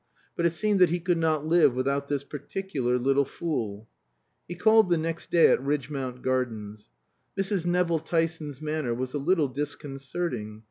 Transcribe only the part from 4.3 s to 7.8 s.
He called the next day at Ridgmount Gardens. Mrs.